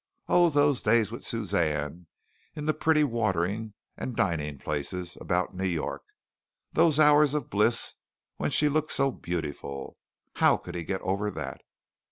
[0.27, 2.07] Oh, those days with Suzanne
[2.55, 6.01] in the pretty watering and dining places about New York,
[6.73, 7.93] those hours of bliss
[8.37, 9.95] when she looked so beautiful!
[10.37, 11.61] How could he get over that?